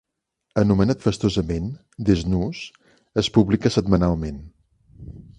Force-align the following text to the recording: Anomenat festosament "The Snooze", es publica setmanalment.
Anomenat 0.59 1.03
festosament 1.07 1.67
"The 2.07 2.15
Snooze", 2.21 2.63
es 3.23 3.29
publica 3.35 3.73
setmanalment. 3.75 4.41